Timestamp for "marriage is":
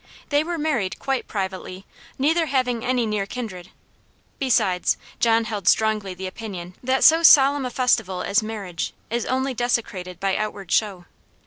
8.41-9.27